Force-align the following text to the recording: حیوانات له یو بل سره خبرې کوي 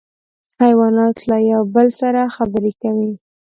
حیوانات 0.63 1.17
له 1.29 1.37
یو 1.51 1.61
بل 1.75 1.87
سره 1.99 2.21
خبرې 2.35 2.71
کوي 2.81 3.11